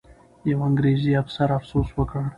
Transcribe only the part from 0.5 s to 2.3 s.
انګریزي افسر افسوس وکړ.